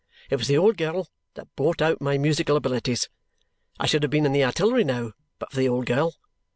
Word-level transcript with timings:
It 0.31 0.37
was 0.37 0.47
the 0.47 0.57
old 0.57 0.77
girl 0.77 1.09
that 1.35 1.55
brought 1.55 1.79
out 1.79 2.01
my 2.01 2.17
musical 2.17 2.55
abilities. 2.57 3.07
I 3.79 3.85
should 3.85 4.01
have 4.01 4.09
been 4.09 4.25
in 4.25 4.33
the 4.33 4.43
artillery 4.43 4.83
now 4.83 5.11
but 5.37 5.51
for 5.51 5.57
the 5.57 5.69
old 5.69 5.85
girl. 5.85 6.15